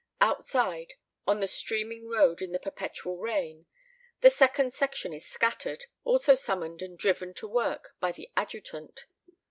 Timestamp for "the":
1.41-1.47, 2.53-2.59, 4.21-4.31, 8.11-8.31